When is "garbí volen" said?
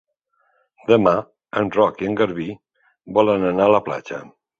2.21-3.47